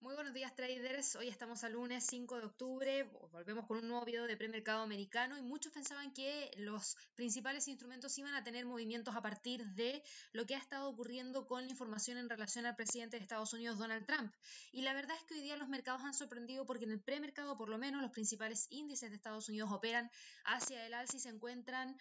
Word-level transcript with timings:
Muy 0.00 0.14
buenos 0.14 0.32
días 0.32 0.54
traders, 0.54 1.16
hoy 1.16 1.26
estamos 1.26 1.64
al 1.64 1.72
lunes 1.72 2.06
5 2.08 2.36
de 2.36 2.46
octubre, 2.46 3.10
volvemos 3.32 3.66
con 3.66 3.78
un 3.78 3.88
nuevo 3.88 4.04
video 4.04 4.28
de 4.28 4.36
premercado 4.36 4.82
americano 4.82 5.36
y 5.36 5.42
muchos 5.42 5.72
pensaban 5.72 6.12
que 6.12 6.52
los 6.56 6.96
principales 7.16 7.66
instrumentos 7.66 8.16
iban 8.16 8.32
a 8.36 8.44
tener 8.44 8.64
movimientos 8.64 9.16
a 9.16 9.22
partir 9.22 9.66
de 9.66 10.04
lo 10.32 10.46
que 10.46 10.54
ha 10.54 10.58
estado 10.58 10.88
ocurriendo 10.88 11.48
con 11.48 11.64
la 11.64 11.70
información 11.70 12.16
en 12.16 12.28
relación 12.28 12.64
al 12.64 12.76
presidente 12.76 13.16
de 13.16 13.24
Estados 13.24 13.52
Unidos 13.52 13.76
Donald 13.78 14.06
Trump. 14.06 14.32
Y 14.70 14.82
la 14.82 14.94
verdad 14.94 15.16
es 15.16 15.24
que 15.24 15.34
hoy 15.34 15.40
día 15.40 15.56
los 15.56 15.68
mercados 15.68 16.02
han 16.04 16.14
sorprendido 16.14 16.64
porque 16.64 16.84
en 16.84 16.92
el 16.92 17.00
premercado 17.00 17.56
por 17.56 17.68
lo 17.68 17.76
menos 17.76 18.00
los 18.00 18.12
principales 18.12 18.68
índices 18.70 19.10
de 19.10 19.16
Estados 19.16 19.48
Unidos 19.48 19.72
operan 19.72 20.12
hacia 20.44 20.86
el 20.86 20.94
alza 20.94 21.16
y 21.16 21.20
se 21.20 21.30
encuentran 21.30 21.98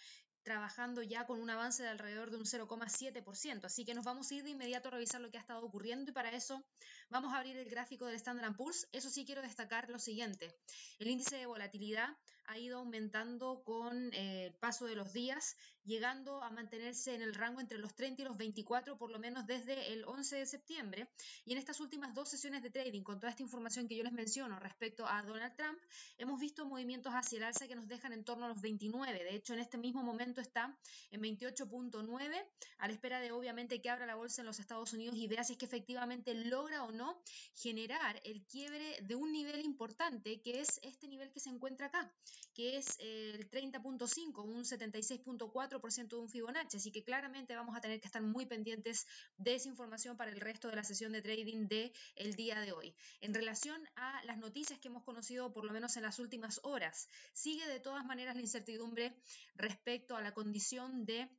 trabajando 0.48 1.04
ya 1.04 1.26
con 1.26 1.42
un 1.42 1.50
avance 1.50 1.84
de 1.84 1.90
alrededor 1.90 2.32
de 2.32 2.38
un 2.38 2.46
0,7%. 2.46 3.66
Así 3.66 3.84
que 3.84 3.94
nos 3.94 4.06
vamos 4.06 4.32
a 4.32 4.36
ir 4.36 4.46
de 4.46 4.52
inmediato 4.52 4.88
a 4.88 4.92
revisar 4.92 5.20
lo 5.20 5.30
que 5.30 5.38
ha 5.38 5.42
estado 5.42 5.62
ocurriendo 5.62 6.10
y 6.10 6.14
para 6.14 6.32
eso 6.32 6.64
vamos 7.10 7.34
a 7.34 7.40
abrir 7.40 7.58
el 7.58 7.70
gráfico 7.70 8.06
del 8.06 8.16
Standard 8.16 8.56
Poor's. 8.56 8.88
Eso 8.94 9.10
sí 9.10 9.26
quiero 9.26 9.42
destacar 9.42 9.90
lo 9.90 10.00
siguiente. 10.00 10.56
El 11.00 11.10
índice 11.10 11.36
de 11.36 11.48
volatilidad 11.48 12.16
ha 12.46 12.58
ido 12.58 12.80
aumentando 12.80 13.62
con 13.66 14.14
eh, 14.14 14.46
el 14.46 14.54
paso 14.54 14.86
de 14.86 14.96
los 14.96 15.12
días, 15.12 15.58
llegando 15.88 16.44
a 16.44 16.50
mantenerse 16.50 17.16
en 17.16 17.22
el 17.22 17.34
rango 17.34 17.62
entre 17.62 17.78
los 17.78 17.96
30 17.96 18.22
y 18.22 18.26
los 18.26 18.38
24, 18.38 18.98
por 18.98 19.10
lo 19.10 19.20
menos 19.20 19.48
desde 19.48 19.94
el 19.94 20.04
11 20.06 20.36
de 20.36 20.46
septiembre. 20.46 21.08
Y 21.46 21.54
en 21.54 21.58
estas 21.58 21.80
últimas 21.80 22.14
dos 22.14 22.30
sesiones 22.30 22.62
de 22.62 22.70
trading, 22.70 23.04
con 23.04 23.20
toda 23.20 23.32
esta 23.32 23.42
información 23.42 23.88
que 23.88 23.96
yo 23.96 24.04
les 24.04 24.12
menciono 24.12 24.60
respecto 24.60 25.08
a 25.08 25.24
Donald 25.24 25.56
Trump, 25.56 25.80
hemos 26.18 26.40
visto 26.40 26.66
movimientos 26.66 27.14
hacia 27.14 27.38
el 27.38 27.44
alza 27.46 27.68
que 27.68 27.76
nos 27.76 27.88
dejan 27.88 28.12
en 28.12 28.26
torno 28.26 28.46
a 28.46 28.50
los 28.50 28.62
29. 28.62 29.24
De 29.24 29.36
hecho, 29.36 29.54
en 29.54 29.60
este 29.60 29.78
mismo 29.78 30.04
momento 30.04 30.42
está 30.42 30.78
en 31.12 31.22
28.9, 31.22 32.46
a 32.80 32.88
la 32.88 32.94
espera 32.94 33.22
de 33.22 33.32
obviamente 33.32 33.82
que 33.82 33.90
abra 33.90 34.06
la 34.06 34.16
bolsa 34.16 34.42
en 34.42 34.48
los 34.48 34.60
Estados 34.60 34.92
Unidos 34.92 35.16
y 35.16 35.28
vea 35.28 35.44
si 35.46 35.54
es 35.54 35.58
que 35.58 35.66
efectivamente 35.66 36.34
logra 36.34 36.84
o 36.84 36.92
no 36.92 37.22
generar 37.56 38.20
el 38.26 38.46
quiebre 38.46 38.98
de 39.04 39.16
un 39.16 39.32
nivel 39.32 39.64
importante, 39.64 40.42
que 40.42 40.60
es 40.60 40.80
este 40.84 41.08
nivel 41.08 41.32
que 41.32 41.40
se 41.40 41.50
encuentra 41.50 41.88
acá, 41.88 42.14
que 42.54 42.78
es 42.78 42.98
el 43.00 43.50
30.5, 43.50 44.44
un 44.44 44.66
76.4% 44.66 45.77
de 45.80 46.16
un 46.16 46.30
Fibonacci. 46.30 46.78
Así 46.78 46.92
que 46.92 47.04
claramente 47.04 47.56
vamos 47.56 47.76
a 47.76 47.82
tener 47.82 48.00
que 48.00 48.08
estar 48.08 48.22
muy 48.22 48.46
pendientes 48.46 49.06
de 49.38 49.56
esa 49.56 49.70
información 49.70 50.18
para 50.18 50.32
el 50.32 50.40
resto 50.40 50.68
de 50.70 50.76
la 50.76 50.84
sesión 50.84 51.12
de 51.12 51.22
trading 51.22 51.68
de 51.68 51.94
el 52.16 52.36
día 52.36 52.60
de 52.60 52.72
hoy. 52.72 52.96
En 53.22 53.34
relación 53.34 53.82
a 53.96 54.24
las 54.26 54.38
noticias 54.38 54.80
que 54.80 54.88
hemos 54.88 55.04
conocido 55.04 55.54
por 55.54 55.66
lo 55.66 55.74
menos 55.74 55.96
en 55.98 56.04
las 56.04 56.20
últimas 56.20 56.60
horas, 56.64 57.08
sigue 57.34 57.68
de 57.68 57.80
todas 57.80 58.06
maneras 58.06 58.36
la 58.36 58.42
incertidumbre 58.42 59.16
respecto 59.56 60.16
a 60.16 60.22
la 60.22 60.34
condición 60.34 61.06
de 61.06 61.30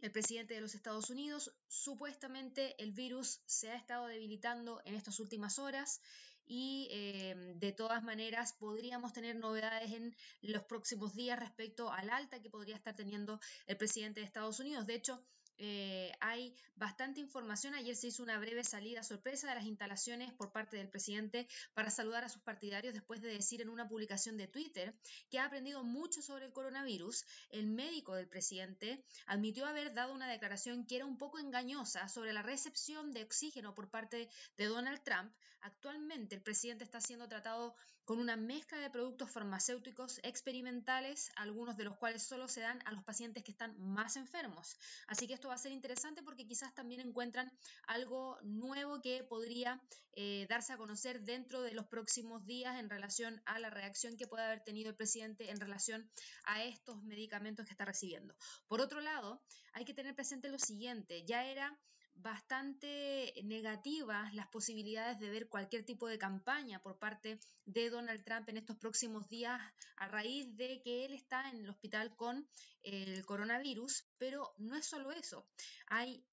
el 0.00 0.12
presidente 0.12 0.54
de 0.54 0.60
los 0.60 0.74
Estados 0.74 1.10
Unidos. 1.10 1.52
Supuestamente 1.66 2.80
el 2.82 2.92
virus 2.92 3.40
se 3.46 3.70
ha 3.70 3.76
estado 3.76 4.06
debilitando 4.06 4.80
en 4.84 4.94
estas 4.94 5.18
últimas 5.18 5.58
horas 5.58 6.00
y 6.48 6.88
eh, 6.90 7.34
de 7.56 7.72
todas 7.72 8.02
maneras 8.02 8.54
podríamos 8.54 9.12
tener 9.12 9.36
novedades 9.36 9.92
en 9.92 10.16
los 10.40 10.64
próximos 10.64 11.14
días 11.14 11.38
respecto 11.38 11.92
al 11.92 12.10
alta 12.10 12.40
que 12.40 12.50
podría 12.50 12.76
estar 12.76 12.96
teniendo 12.96 13.38
el 13.66 13.76
presidente 13.76 14.20
de 14.20 14.26
Estados 14.26 14.58
Unidos. 14.58 14.86
De 14.86 14.94
hecho, 14.94 15.22
eh, 15.58 16.12
hay 16.20 16.54
bastante 16.76 17.20
información. 17.20 17.74
Ayer 17.74 17.96
se 17.96 18.06
hizo 18.06 18.22
una 18.22 18.38
breve 18.38 18.62
salida 18.62 19.02
sorpresa 19.02 19.48
de 19.48 19.56
las 19.56 19.64
instalaciones 19.64 20.32
por 20.32 20.52
parte 20.52 20.76
del 20.76 20.88
presidente 20.88 21.48
para 21.74 21.90
saludar 21.90 22.24
a 22.24 22.28
sus 22.28 22.42
partidarios 22.42 22.94
después 22.94 23.20
de 23.20 23.28
decir 23.28 23.60
en 23.60 23.68
una 23.68 23.88
publicación 23.88 24.36
de 24.36 24.46
Twitter 24.46 24.94
que 25.30 25.40
ha 25.40 25.46
aprendido 25.46 25.82
mucho 25.82 26.22
sobre 26.22 26.46
el 26.46 26.52
coronavirus. 26.52 27.24
El 27.50 27.66
médico 27.66 28.14
del 28.14 28.28
presidente 28.28 29.04
admitió 29.26 29.66
haber 29.66 29.92
dado 29.92 30.14
una 30.14 30.30
declaración 30.30 30.86
que 30.86 30.96
era 30.96 31.06
un 31.06 31.18
poco 31.18 31.38
engañosa 31.40 32.08
sobre 32.08 32.32
la 32.32 32.42
recepción 32.42 33.12
de 33.12 33.24
oxígeno 33.24 33.74
por 33.74 33.90
parte 33.90 34.28
de 34.56 34.64
Donald 34.66 35.02
Trump. 35.02 35.32
Actualmente 35.60 36.36
el 36.36 36.42
presidente 36.42 36.84
está 36.84 37.00
siendo 37.00 37.26
tratado 37.26 37.74
con 38.08 38.20
una 38.20 38.36
mezcla 38.36 38.78
de 38.78 38.88
productos 38.88 39.30
farmacéuticos 39.30 40.18
experimentales, 40.22 41.30
algunos 41.36 41.76
de 41.76 41.84
los 41.84 41.98
cuales 41.98 42.22
solo 42.22 42.48
se 42.48 42.62
dan 42.62 42.80
a 42.86 42.92
los 42.92 43.04
pacientes 43.04 43.44
que 43.44 43.50
están 43.50 43.78
más 43.78 44.16
enfermos. 44.16 44.78
Así 45.08 45.26
que 45.26 45.34
esto 45.34 45.48
va 45.48 45.56
a 45.56 45.58
ser 45.58 45.72
interesante 45.72 46.22
porque 46.22 46.46
quizás 46.46 46.74
también 46.74 47.02
encuentran 47.02 47.52
algo 47.86 48.38
nuevo 48.40 49.02
que 49.02 49.24
podría 49.24 49.78
eh, 50.14 50.46
darse 50.48 50.72
a 50.72 50.78
conocer 50.78 51.20
dentro 51.20 51.60
de 51.60 51.74
los 51.74 51.86
próximos 51.86 52.46
días 52.46 52.80
en 52.80 52.88
relación 52.88 53.42
a 53.44 53.58
la 53.58 53.68
reacción 53.68 54.16
que 54.16 54.26
puede 54.26 54.46
haber 54.46 54.64
tenido 54.64 54.88
el 54.88 54.96
presidente 54.96 55.50
en 55.50 55.60
relación 55.60 56.10
a 56.44 56.64
estos 56.64 57.02
medicamentos 57.02 57.66
que 57.66 57.72
está 57.72 57.84
recibiendo. 57.84 58.34
Por 58.68 58.80
otro 58.80 59.02
lado, 59.02 59.42
hay 59.74 59.84
que 59.84 59.92
tener 59.92 60.14
presente 60.14 60.48
lo 60.48 60.58
siguiente, 60.58 61.26
ya 61.26 61.44
era 61.44 61.78
bastante 62.20 63.32
negativas 63.44 64.34
las 64.34 64.48
posibilidades 64.48 65.18
de 65.18 65.30
ver 65.30 65.48
cualquier 65.48 65.84
tipo 65.84 66.08
de 66.08 66.18
campaña 66.18 66.80
por 66.82 66.98
parte 66.98 67.38
de 67.64 67.90
Donald 67.90 68.24
Trump 68.24 68.48
en 68.48 68.56
estos 68.56 68.76
próximos 68.76 69.28
días 69.28 69.60
a 69.96 70.08
raíz 70.08 70.54
de 70.56 70.80
que 70.82 71.04
él 71.04 71.14
está 71.14 71.48
en 71.50 71.58
el 71.58 71.70
hospital 71.70 72.14
con 72.16 72.48
el 72.82 73.24
coronavirus, 73.24 74.06
pero 74.18 74.54
no 74.58 74.76
es 74.76 74.86
solo 74.86 75.12
eso. 75.12 75.46
Hay 75.86 76.24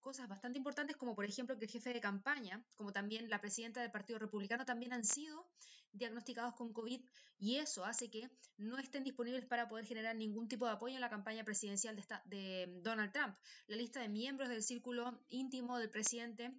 cosas 0.00 0.28
bastante 0.28 0.58
importantes 0.58 0.96
como 0.96 1.14
por 1.14 1.24
ejemplo 1.24 1.58
que 1.58 1.66
el 1.66 1.70
jefe 1.70 1.92
de 1.92 2.00
campaña, 2.00 2.64
como 2.74 2.92
también 2.92 3.28
la 3.28 3.40
presidenta 3.40 3.82
del 3.82 3.90
Partido 3.90 4.18
Republicano, 4.18 4.64
también 4.64 4.92
han 4.92 5.04
sido 5.04 5.50
diagnosticados 5.92 6.54
con 6.54 6.72
COVID 6.72 7.00
y 7.38 7.56
eso 7.56 7.84
hace 7.84 8.10
que 8.10 8.30
no 8.56 8.78
estén 8.78 9.04
disponibles 9.04 9.44
para 9.46 9.68
poder 9.68 9.86
generar 9.86 10.16
ningún 10.16 10.48
tipo 10.48 10.66
de 10.66 10.72
apoyo 10.72 10.94
en 10.94 11.00
la 11.00 11.10
campaña 11.10 11.44
presidencial 11.44 11.96
de, 11.96 12.04
de 12.26 12.80
Donald 12.82 13.12
Trump. 13.12 13.36
La 13.66 13.76
lista 13.76 14.00
de 14.00 14.08
miembros 14.08 14.48
del 14.48 14.62
círculo 14.62 15.20
íntimo 15.28 15.78
del 15.78 15.90
presidente 15.90 16.52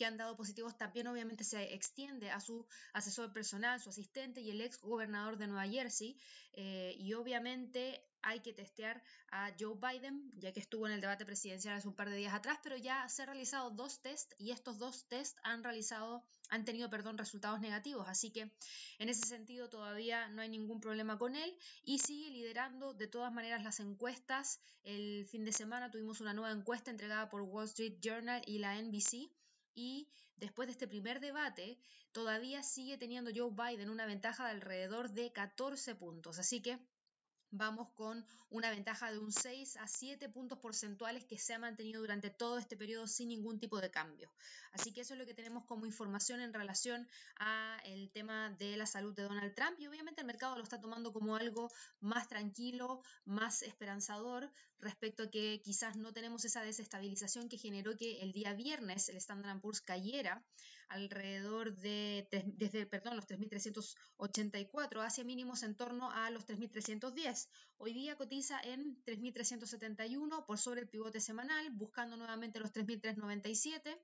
que 0.00 0.06
han 0.06 0.16
dado 0.16 0.34
positivos 0.34 0.78
también 0.78 1.08
obviamente 1.08 1.44
se 1.44 1.74
extiende 1.74 2.30
a 2.30 2.40
su 2.40 2.66
asesor 2.94 3.34
personal, 3.34 3.78
su 3.80 3.90
asistente 3.90 4.40
y 4.40 4.48
el 4.48 4.62
ex 4.62 4.80
gobernador 4.80 5.36
de 5.36 5.46
Nueva 5.46 5.68
Jersey. 5.68 6.16
Eh, 6.54 6.94
y 6.98 7.12
obviamente 7.12 8.02
hay 8.22 8.40
que 8.40 8.54
testear 8.54 9.02
a 9.30 9.52
Joe 9.60 9.76
Biden, 9.76 10.32
ya 10.38 10.54
que 10.54 10.60
estuvo 10.60 10.86
en 10.86 10.94
el 10.94 11.02
debate 11.02 11.26
presidencial 11.26 11.76
hace 11.76 11.86
un 11.86 11.94
par 11.94 12.08
de 12.08 12.16
días 12.16 12.32
atrás, 12.32 12.58
pero 12.62 12.78
ya 12.78 13.06
se 13.10 13.20
han 13.20 13.28
realizado 13.28 13.72
dos 13.72 14.00
test 14.00 14.32
y 14.38 14.52
estos 14.52 14.78
dos 14.78 15.06
test 15.06 15.36
han 15.42 15.62
realizado, 15.62 16.24
han 16.48 16.64
tenido, 16.64 16.88
perdón, 16.88 17.18
resultados 17.18 17.60
negativos. 17.60 18.08
Así 18.08 18.32
que 18.32 18.50
en 18.98 19.08
ese 19.10 19.26
sentido 19.26 19.68
todavía 19.68 20.28
no 20.28 20.40
hay 20.40 20.48
ningún 20.48 20.80
problema 20.80 21.18
con 21.18 21.36
él 21.36 21.54
y 21.84 21.98
sigue 21.98 22.30
liderando 22.30 22.94
de 22.94 23.06
todas 23.06 23.34
maneras 23.34 23.62
las 23.62 23.80
encuestas. 23.80 24.62
El 24.82 25.26
fin 25.26 25.44
de 25.44 25.52
semana 25.52 25.90
tuvimos 25.90 26.22
una 26.22 26.32
nueva 26.32 26.52
encuesta 26.52 26.90
entregada 26.90 27.28
por 27.28 27.42
Wall 27.42 27.66
Street 27.66 27.98
Journal 28.00 28.40
y 28.46 28.60
la 28.60 28.80
NBC 28.80 29.30
y 29.80 30.06
después 30.36 30.66
de 30.68 30.72
este 30.72 30.86
primer 30.86 31.20
debate 31.20 31.78
todavía 32.12 32.62
sigue 32.62 32.98
teniendo 32.98 33.30
Joe 33.34 33.50
Biden 33.50 33.88
una 33.88 34.04
ventaja 34.04 34.44
de 34.44 34.50
alrededor 34.50 35.10
de 35.10 35.32
14 35.32 35.94
puntos. 35.94 36.38
Así 36.38 36.60
que 36.60 36.78
vamos 37.50 37.88
con 37.94 38.24
una 38.50 38.70
ventaja 38.70 39.10
de 39.10 39.18
un 39.18 39.32
6 39.32 39.76
a 39.76 39.86
7 39.86 40.28
puntos 40.28 40.58
porcentuales 40.58 41.24
que 41.24 41.38
se 41.38 41.54
ha 41.54 41.58
mantenido 41.58 42.00
durante 42.00 42.30
todo 42.30 42.58
este 42.58 42.76
periodo 42.76 43.06
sin 43.06 43.28
ningún 43.28 43.58
tipo 43.58 43.80
de 43.80 43.90
cambio. 43.90 44.30
Así 44.72 44.92
que 44.92 45.00
eso 45.00 45.14
es 45.14 45.20
lo 45.20 45.26
que 45.26 45.34
tenemos 45.34 45.64
como 45.64 45.86
información 45.86 46.40
en 46.40 46.52
relación 46.52 47.08
a 47.38 47.78
el 47.84 48.10
tema 48.10 48.50
de 48.58 48.76
la 48.76 48.86
salud 48.86 49.14
de 49.14 49.22
Donald 49.22 49.54
Trump 49.54 49.78
y 49.78 49.86
obviamente 49.86 50.20
el 50.20 50.26
mercado 50.26 50.56
lo 50.56 50.62
está 50.62 50.80
tomando 50.80 51.12
como 51.12 51.36
algo 51.36 51.70
más 52.00 52.28
tranquilo, 52.28 53.02
más 53.24 53.62
esperanzador 53.62 54.50
respecto 54.78 55.24
a 55.24 55.30
que 55.30 55.60
quizás 55.62 55.96
no 55.96 56.12
tenemos 56.12 56.44
esa 56.44 56.62
desestabilización 56.62 57.48
que 57.48 57.58
generó 57.58 57.96
que 57.96 58.20
el 58.22 58.32
día 58.32 58.54
viernes 58.54 59.08
el 59.08 59.16
Standard 59.16 59.60
Poor's 59.60 59.80
cayera 59.80 60.42
alrededor 60.88 61.76
de 61.76 62.26
desde 62.46 62.84
perdón, 62.84 63.16
los 63.16 63.26
3384 63.26 65.02
hacia 65.02 65.24
mínimos 65.24 65.62
en 65.62 65.76
torno 65.76 66.10
a 66.10 66.30
los 66.30 66.44
3310 66.46 67.39
Hoy 67.78 67.92
día 67.92 68.16
cotiza 68.16 68.60
en 68.62 69.02
3.371 69.04 70.44
por 70.44 70.58
sobre 70.58 70.82
el 70.82 70.88
pivote 70.88 71.20
semanal, 71.20 71.70
buscando 71.70 72.16
nuevamente 72.16 72.60
los 72.60 72.72
3.397. 72.72 73.98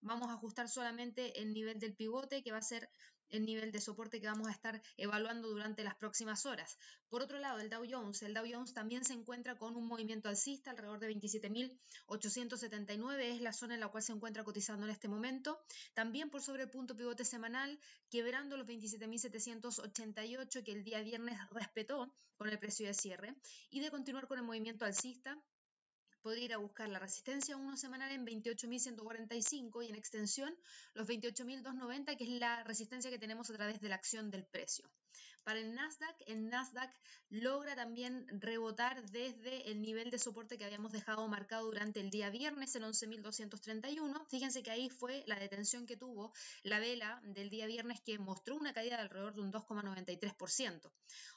Vamos 0.00 0.28
a 0.28 0.34
ajustar 0.34 0.68
solamente 0.68 1.40
el 1.40 1.52
nivel 1.52 1.78
del 1.78 1.94
pivote, 1.94 2.42
que 2.42 2.50
va 2.50 2.58
a 2.58 2.62
ser 2.62 2.90
el 3.32 3.44
nivel 3.44 3.72
de 3.72 3.80
soporte 3.80 4.20
que 4.20 4.28
vamos 4.28 4.46
a 4.46 4.52
estar 4.52 4.80
evaluando 4.96 5.48
durante 5.48 5.82
las 5.82 5.96
próximas 5.96 6.46
horas. 6.46 6.78
Por 7.08 7.22
otro 7.22 7.38
lado, 7.38 7.58
el 7.58 7.68
Dow 7.68 7.84
Jones. 7.90 8.22
El 8.22 8.34
Dow 8.34 8.44
Jones 8.48 8.72
también 8.72 9.04
se 9.04 9.14
encuentra 9.14 9.58
con 9.58 9.74
un 9.74 9.86
movimiento 9.86 10.28
alcista 10.28 10.70
alrededor 10.70 11.00
de 11.00 11.12
27.879, 11.14 13.20
es 13.20 13.40
la 13.40 13.52
zona 13.52 13.74
en 13.74 13.80
la 13.80 13.88
cual 13.88 14.02
se 14.02 14.12
encuentra 14.12 14.44
cotizando 14.44 14.86
en 14.86 14.92
este 14.92 15.08
momento. 15.08 15.60
También 15.94 16.30
por 16.30 16.42
sobre 16.42 16.62
el 16.62 16.70
punto 16.70 16.96
pivote 16.96 17.24
semanal, 17.24 17.78
quebrando 18.08 18.56
los 18.56 18.66
27.788 18.66 20.62
que 20.62 20.72
el 20.72 20.84
día 20.84 21.02
viernes 21.02 21.38
respetó 21.50 22.14
con 22.36 22.48
el 22.48 22.58
precio 22.58 22.86
de 22.86 22.94
cierre. 22.94 23.34
Y 23.70 23.80
de 23.80 23.90
continuar 23.90 24.28
con 24.28 24.38
el 24.38 24.44
movimiento 24.44 24.84
alcista, 24.84 25.36
podría 26.22 26.44
ir 26.44 26.54
a 26.54 26.58
buscar 26.58 26.88
la 26.88 26.98
resistencia 26.98 27.56
1 27.56 27.76
semanal 27.76 28.12
en 28.12 28.24
28.145 28.24 29.84
y 29.84 29.88
en 29.88 29.96
extensión 29.96 30.56
los 30.94 31.08
28.290, 31.08 32.16
que 32.16 32.24
es 32.24 32.30
la 32.30 32.62
resistencia 32.64 33.10
que 33.10 33.18
tenemos 33.18 33.50
a 33.50 33.54
través 33.54 33.80
de 33.80 33.88
la 33.88 33.96
acción 33.96 34.30
del 34.30 34.44
precio. 34.44 34.88
Para 35.44 35.58
el 35.58 35.74
Nasdaq, 35.74 36.16
el 36.26 36.48
Nasdaq 36.48 36.92
logra 37.30 37.74
también 37.74 38.26
rebotar 38.40 39.04
desde 39.10 39.70
el 39.70 39.82
nivel 39.82 40.10
de 40.10 40.18
soporte 40.18 40.56
que 40.56 40.64
habíamos 40.64 40.92
dejado 40.92 41.26
marcado 41.26 41.66
durante 41.66 41.98
el 41.98 42.10
día 42.10 42.30
viernes 42.30 42.76
en 42.76 42.84
11.231. 42.84 44.26
Fíjense 44.28 44.62
que 44.62 44.70
ahí 44.70 44.88
fue 44.88 45.24
la 45.26 45.38
detención 45.40 45.86
que 45.86 45.96
tuvo 45.96 46.32
la 46.62 46.78
vela 46.78 47.20
del 47.24 47.50
día 47.50 47.66
viernes 47.66 48.00
que 48.00 48.18
mostró 48.18 48.56
una 48.56 48.72
caída 48.72 48.96
de 48.96 49.02
alrededor 49.02 49.34
de 49.34 49.40
un 49.40 49.52
2,93%. 49.52 50.92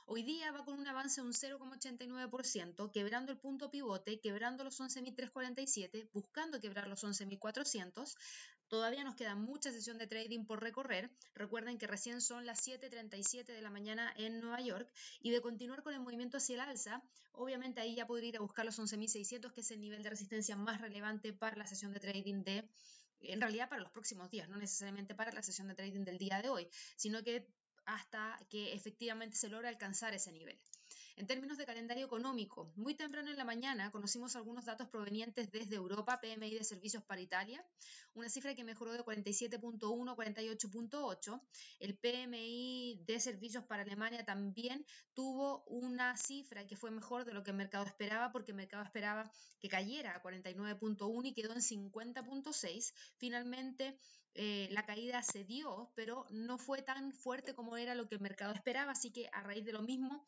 Hoy 0.05 0.21
día 0.21 0.51
va 0.51 0.63
con 0.63 0.79
un 0.79 0.87
avance 0.87 1.21
de 1.21 1.27
un 1.27 1.33
0,89%, 1.33 2.91
quebrando 2.91 3.31
el 3.31 3.39
punto 3.39 3.71
pivote, 3.71 4.19
quebrando 4.19 4.63
los 4.63 4.79
11.347, 4.79 6.09
buscando 6.13 6.61
quebrar 6.61 6.87
los 6.87 7.03
11.400. 7.03 8.15
Todavía 8.67 9.03
nos 9.03 9.15
queda 9.15 9.35
mucha 9.35 9.71
sesión 9.71 9.97
de 9.97 10.07
trading 10.07 10.45
por 10.45 10.61
recorrer. 10.61 11.11
Recuerden 11.33 11.77
que 11.77 11.87
recién 11.87 12.21
son 12.21 12.45
las 12.45 12.67
7.37 12.67 13.45
de 13.45 13.61
la 13.61 13.69
mañana 13.69 14.13
en 14.17 14.39
Nueva 14.39 14.61
York 14.61 14.91
y 15.19 15.31
de 15.31 15.41
continuar 15.41 15.83
con 15.83 15.93
el 15.93 15.99
movimiento 15.99 16.37
hacia 16.37 16.55
el 16.55 16.61
alza, 16.61 17.03
obviamente 17.31 17.81
ahí 17.81 17.95
ya 17.95 18.07
podría 18.07 18.29
ir 18.29 18.37
a 18.37 18.41
buscar 18.41 18.65
los 18.65 18.79
11.600, 18.79 19.53
que 19.53 19.61
es 19.61 19.71
el 19.71 19.81
nivel 19.81 20.01
de 20.03 20.09
resistencia 20.09 20.55
más 20.55 20.81
relevante 20.81 21.33
para 21.33 21.57
la 21.57 21.67
sesión 21.67 21.93
de 21.93 21.99
trading 21.99 22.43
de 22.43 22.69
en 23.21 23.41
realidad 23.41 23.69
para 23.69 23.81
los 23.81 23.91
próximos 23.91 24.29
días, 24.29 24.49
no 24.49 24.57
necesariamente 24.57 25.15
para 25.15 25.31
la 25.31 25.41
sesión 25.41 25.67
de 25.67 25.75
trading 25.75 26.03
del 26.03 26.17
día 26.17 26.41
de 26.41 26.49
hoy, 26.49 26.67
sino 26.95 27.23
que 27.23 27.47
hasta 27.85 28.37
que 28.49 28.73
efectivamente 28.73 29.35
se 29.37 29.49
logra 29.49 29.69
alcanzar 29.69 30.13
ese 30.13 30.31
nivel. 30.31 30.59
En 31.17 31.27
términos 31.27 31.57
de 31.57 31.65
calendario 31.65 32.05
económico, 32.05 32.73
muy 32.75 32.93
temprano 32.93 33.31
en 33.31 33.37
la 33.37 33.45
mañana 33.45 33.89
conocimos 33.89 34.35
algunos 34.35 34.65
datos 34.65 34.89
provenientes 34.89 35.49
desde 35.49 35.77
Europa, 35.77 36.19
PMI 36.19 36.55
de 36.55 36.63
servicios 36.65 37.03
para 37.03 37.21
Italia, 37.21 37.65
una 38.15 38.27
cifra 38.27 38.53
que 38.53 38.65
mejoró 38.65 38.91
de 38.91 38.99
47.1 38.99 40.11
a 40.11 40.15
48.8. 40.15 41.41
El 41.79 41.97
PMI 41.97 43.01
de 43.05 43.19
servicios 43.21 43.63
para 43.63 43.83
Alemania 43.83 44.25
también 44.25 44.85
tuvo 45.13 45.63
una 45.67 46.17
cifra 46.17 46.67
que 46.67 46.75
fue 46.75 46.91
mejor 46.91 47.23
de 47.23 47.33
lo 47.33 47.43
que 47.43 47.51
el 47.51 47.57
mercado 47.57 47.85
esperaba, 47.85 48.33
porque 48.33 48.51
el 48.51 48.57
mercado 48.57 48.83
esperaba 48.83 49.31
que 49.61 49.69
cayera 49.69 50.17
a 50.17 50.21
49.1 50.21 51.27
y 51.27 51.33
quedó 51.33 51.53
en 51.53 51.61
50.6. 51.61 52.93
Finalmente, 53.17 53.97
eh, 54.35 54.67
la 54.71 54.85
caída 54.85 55.23
se 55.23 55.45
dio, 55.45 55.91
pero 55.95 56.25
no 56.29 56.57
fue 56.57 56.81
tan 56.81 57.13
fuerte 57.13 57.55
como 57.55 57.77
era 57.77 57.95
lo 57.95 58.07
que 58.07 58.15
el 58.15 58.21
mercado 58.21 58.53
esperaba, 58.53 58.91
así 58.91 59.11
que 59.11 59.29
a 59.31 59.41
raíz 59.41 59.63
de 59.63 59.71
lo 59.71 59.81
mismo 59.81 60.25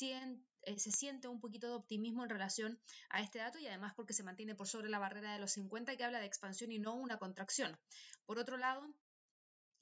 eh, 0.00 0.78
se 0.78 0.90
siente 0.90 1.28
un 1.28 1.38
poquito 1.38 1.68
de 1.68 1.74
optimismo 1.74 2.22
en 2.22 2.30
relación 2.30 2.80
a 3.10 3.20
este 3.20 3.38
dato 3.38 3.58
y 3.58 3.66
además 3.66 3.92
porque 3.94 4.14
se 4.14 4.22
mantiene 4.22 4.54
por 4.54 4.68
sobre 4.68 4.88
la 4.88 4.98
barrera 4.98 5.34
de 5.34 5.38
los 5.38 5.52
50 5.52 5.96
que 5.96 6.04
habla 6.04 6.20
de 6.20 6.26
expansión 6.26 6.72
y 6.72 6.78
no 6.78 6.94
una 6.94 7.18
contracción. 7.18 7.78
Por 8.24 8.38
otro 8.38 8.56
lado, 8.56 8.88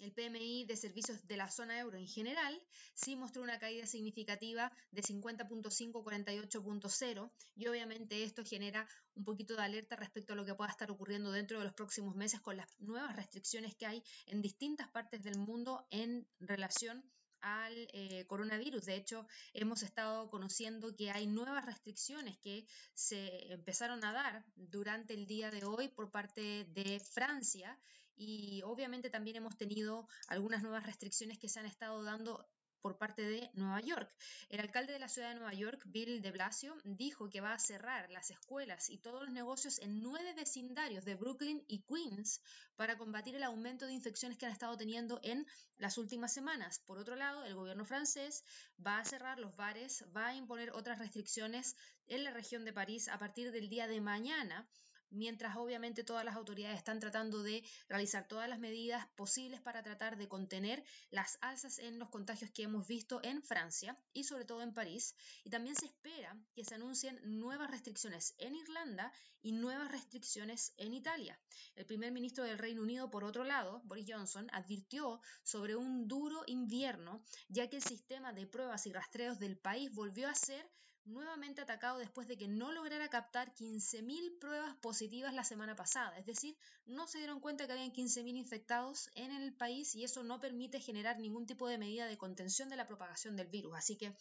el 0.03 0.13
PMI 0.13 0.65
de 0.65 0.77
servicios 0.77 1.27
de 1.27 1.37
la 1.37 1.51
zona 1.51 1.79
euro 1.79 1.99
en 1.99 2.07
general 2.07 2.61
sí 2.95 3.17
mostró 3.17 3.43
una 3.43 3.59
caída 3.59 3.87
significativa 3.87 4.73
de 4.91 5.03
50.5 5.03 6.01
a 6.01 6.05
48.0 6.05 7.31
y 7.57 7.67
obviamente 7.67 8.23
esto 8.23 8.45
genera 8.45 8.89
un 9.15 9.25
poquito 9.25 9.57
de 9.57 9.63
alerta 9.63 9.97
respecto 9.97 10.33
a 10.33 10.37
lo 10.37 10.45
que 10.45 10.55
pueda 10.55 10.71
estar 10.71 10.91
ocurriendo 10.91 11.33
dentro 11.33 11.59
de 11.59 11.65
los 11.65 11.75
próximos 11.75 12.15
meses 12.17 12.41
con 12.41 12.57
las 12.57 12.79
nuevas 12.81 13.17
restricciones 13.17 13.75
que 13.75 13.87
hay 13.87 14.03
en 14.27 14.43
distintas 14.43 14.89
partes 14.89 15.23
del 15.23 15.39
mundo 15.39 15.87
en 15.91 16.27
relación 16.39 17.05
al 17.41 17.89
eh, 17.93 18.27
coronavirus. 18.27 18.85
De 18.85 18.97
hecho, 18.97 19.27
hemos 19.55 19.83
estado 19.83 20.29
conociendo 20.31 20.95
que 20.95 21.11
hay 21.11 21.27
nuevas 21.27 21.65
restricciones 21.65 22.39
que 22.39 22.67
se 22.95 23.53
empezaron 23.53 24.05
a 24.05 24.13
dar 24.13 24.45
durante 24.57 25.15
el 25.15 25.27
día 25.27 25.51
de 25.51 25.65
hoy 25.65 25.89
por 25.89 26.11
parte 26.11 26.65
de 26.65 27.01
Francia 27.01 27.79
y 28.21 28.61
obviamente 28.65 29.09
también 29.09 29.37
hemos 29.37 29.57
tenido 29.57 30.07
algunas 30.29 30.63
nuevas 30.63 30.85
restricciones 30.85 31.39
que 31.39 31.49
se 31.49 31.59
han 31.59 31.65
estado 31.65 32.03
dando 32.03 32.47
por 32.83 32.99
parte 32.99 33.23
de 33.23 33.51
Nueva 33.55 33.81
York. 33.81 34.15
El 34.51 34.61
alcalde 34.61 34.93
de 34.93 34.99
la 34.99 35.09
ciudad 35.09 35.31
de 35.31 35.37
Nueva 35.37 35.55
York, 35.55 35.81
Bill 35.87 36.21
de 36.21 36.31
Blasio, 36.31 36.77
dijo 36.85 37.31
que 37.31 37.41
va 37.41 37.55
a 37.55 37.59
cerrar 37.59 38.11
las 38.11 38.31
escuelas 38.31 38.91
y 38.91 38.99
todos 38.99 39.23
los 39.23 39.31
negocios 39.31 39.79
en 39.79 40.03
nueve 40.03 40.35
vecindarios 40.35 41.07
de 41.07 41.15
Brooklyn 41.15 41.65
y 41.67 41.83
Queens 41.83 42.43
para 42.77 42.99
combatir 42.99 43.35
el 43.37 43.43
aumento 43.43 43.87
de 43.87 43.95
infecciones 43.95 44.37
que 44.37 44.45
han 44.45 44.53
estado 44.53 44.77
teniendo 44.77 45.19
en 45.23 45.47
las 45.79 45.97
últimas 45.97 46.33
semanas. 46.33 46.81
Por 46.87 46.99
otro 46.99 47.17
lado, 47.17 47.45
el 47.45 47.55
gobierno 47.55 47.87
francés 47.87 48.45
va 48.85 48.99
a 48.99 49.05
cerrar 49.07 49.39
los 49.39 49.57
bares, 49.57 50.05
va 50.15 50.29
a 50.29 50.35
imponer 50.35 50.73
otras 50.73 50.99
restricciones 50.99 51.75
en 52.07 52.25
la 52.25 52.33
región 52.33 52.67
de 52.67 52.75
París 52.75 53.09
a 53.09 53.19
partir 53.19 53.51
del 53.51 53.71
día 53.71 53.87
de 53.87 54.03
mañana 54.03 54.69
mientras 55.11 55.57
obviamente 55.57 56.05
todas 56.05 56.25
las 56.25 56.37
autoridades 56.37 56.79
están 56.79 57.01
tratando 57.01 57.43
de 57.43 57.63
realizar 57.89 58.27
todas 58.29 58.49
las 58.49 58.59
medidas 58.59 59.07
posibles 59.17 59.61
para 59.61 59.83
tratar 59.83 60.17
de 60.17 60.29
contener 60.29 60.85
las 61.11 61.39
alzas 61.41 61.79
en 61.79 61.99
los 61.99 62.09
contagios 62.09 62.51
que 62.51 62.63
hemos 62.63 62.87
visto 62.87 63.21
en 63.23 63.43
Francia 63.43 63.99
y 64.13 64.25
sobre 64.25 64.45
todo 64.45 64.63
en 64.63 64.75
París. 64.75 65.15
Y 65.45 65.51
también 65.51 65.77
se 65.77 65.87
espera 65.87 66.37
que 66.55 66.65
se 66.65 66.75
anuncien 66.75 67.21
nuevas 67.25 67.71
restricciones 67.71 68.35
en 68.39 68.55
Irlanda 68.55 69.13
y 69.43 69.53
nuevas 69.53 69.91
restricciones 69.91 70.75
en 70.77 70.93
Italia. 70.93 71.39
El 71.75 71.87
primer 71.87 72.13
ministro 72.13 72.45
del 72.45 72.59
Reino 72.59 72.83
Unido, 72.83 73.11
por 73.11 73.25
otro 73.25 73.45
lado, 73.45 73.81
Boris 73.85 74.07
Johnson, 74.09 74.49
advirtió 74.53 75.21
sobre 75.43 75.77
un 75.77 76.09
duro 76.09 76.43
invierno, 76.47 77.23
ya 77.49 77.69
que 77.69 77.77
el 77.77 77.83
sistema 77.83 78.33
de 78.33 78.47
pruebas 78.47 78.87
y 78.87 78.93
rastreos 78.93 79.39
del 79.39 79.59
país 79.59 79.93
volvió 79.93 80.29
a 80.29 80.35
ser 80.35 80.71
nuevamente 81.11 81.61
atacado 81.61 81.99
después 81.99 82.27
de 82.29 82.37
que 82.37 82.49
no 82.49 82.73
lograra 82.73 83.09
captar 83.09 83.53
15.000 83.55 84.39
pruebas 84.39 84.77
positivas 84.77 85.35
la 85.35 85.45
semana 85.45 85.77
pasada. 85.77 86.19
Es 86.19 86.27
decir, 86.27 86.57
no 86.87 87.07
se 87.07 87.19
dieron 87.19 87.41
cuenta 87.41 87.67
que 87.67 87.73
habían 87.73 87.93
15.000 87.93 88.37
infectados 88.37 89.11
en 89.15 89.33
el 89.33 89.53
país 89.53 89.95
y 89.95 90.05
eso 90.05 90.23
no 90.23 90.41
permite 90.41 90.81
generar 90.81 91.19
ningún 91.19 91.47
tipo 91.47 91.69
de 91.69 91.79
medida 91.79 92.07
de 92.07 92.17
contención 92.17 92.69
de 92.69 92.77
la 92.77 92.87
propagación 92.87 93.37
del 93.37 93.49
virus. 93.49 93.75
Así 93.77 93.97
que 93.97 94.15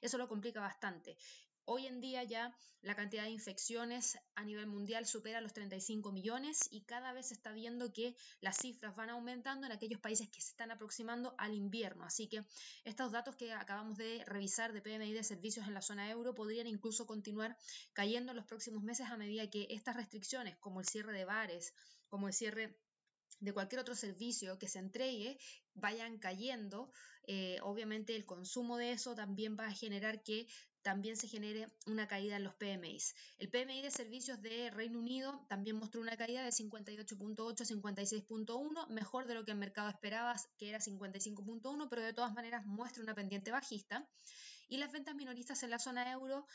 eso 0.00 0.18
lo 0.18 0.28
complica 0.28 0.60
bastante. 0.60 1.16
Hoy 1.68 1.86
en 1.86 2.00
día 2.00 2.22
ya 2.22 2.56
la 2.82 2.94
cantidad 2.94 3.24
de 3.24 3.30
infecciones 3.30 4.16
a 4.36 4.44
nivel 4.44 4.68
mundial 4.68 5.04
supera 5.04 5.40
los 5.40 5.52
35 5.52 6.12
millones 6.12 6.68
y 6.70 6.82
cada 6.82 7.12
vez 7.12 7.26
se 7.26 7.34
está 7.34 7.50
viendo 7.50 7.92
que 7.92 8.14
las 8.40 8.56
cifras 8.58 8.94
van 8.94 9.10
aumentando 9.10 9.66
en 9.66 9.72
aquellos 9.72 10.00
países 10.00 10.28
que 10.28 10.40
se 10.40 10.50
están 10.50 10.70
aproximando 10.70 11.34
al 11.38 11.54
invierno. 11.54 12.04
Así 12.04 12.28
que 12.28 12.44
estos 12.84 13.10
datos 13.10 13.34
que 13.34 13.52
acabamos 13.52 13.98
de 13.98 14.22
revisar 14.26 14.72
de 14.72 14.80
PMI 14.80 15.12
de 15.12 15.24
servicios 15.24 15.66
en 15.66 15.74
la 15.74 15.82
zona 15.82 16.08
euro 16.08 16.36
podrían 16.36 16.68
incluso 16.68 17.04
continuar 17.04 17.56
cayendo 17.92 18.30
en 18.30 18.36
los 18.36 18.46
próximos 18.46 18.84
meses 18.84 19.08
a 19.10 19.16
medida 19.16 19.50
que 19.50 19.66
estas 19.70 19.96
restricciones, 19.96 20.56
como 20.58 20.78
el 20.78 20.86
cierre 20.86 21.12
de 21.14 21.24
bares, 21.24 21.74
como 22.08 22.28
el 22.28 22.32
cierre 22.32 22.78
de 23.40 23.52
cualquier 23.52 23.80
otro 23.80 23.96
servicio 23.96 24.56
que 24.56 24.68
se 24.68 24.78
entregue 24.78 25.36
vayan 25.74 26.18
cayendo, 26.18 26.92
eh, 27.26 27.58
obviamente 27.62 28.14
el 28.14 28.24
consumo 28.24 28.76
de 28.76 28.92
eso 28.92 29.16
también 29.16 29.56
va 29.58 29.66
a 29.66 29.74
generar 29.74 30.22
que 30.22 30.46
también 30.86 31.16
se 31.16 31.26
genere 31.26 31.66
una 31.88 32.06
caída 32.06 32.36
en 32.36 32.44
los 32.44 32.54
PMIs. 32.54 33.16
El 33.38 33.50
PMI 33.50 33.82
de 33.82 33.90
servicios 33.90 34.40
de 34.40 34.70
Reino 34.70 35.00
Unido 35.00 35.44
también 35.48 35.74
mostró 35.74 36.00
una 36.00 36.16
caída 36.16 36.44
de 36.44 36.50
58.8 36.50 37.60
a 37.60 37.64
56.1, 37.64 38.88
mejor 38.90 39.26
de 39.26 39.34
lo 39.34 39.44
que 39.44 39.50
el 39.50 39.58
mercado 39.58 39.88
esperaba, 39.88 40.36
que 40.56 40.68
era 40.68 40.78
55.1, 40.78 41.88
pero 41.90 42.02
de 42.02 42.12
todas 42.12 42.32
maneras 42.34 42.64
muestra 42.66 43.02
una 43.02 43.16
pendiente 43.16 43.50
bajista. 43.50 44.08
Y 44.68 44.76
las 44.76 44.92
ventas 44.92 45.16
minoristas 45.16 45.60
en 45.64 45.70
la 45.70 45.80
zona 45.80 46.12
euro 46.12 46.46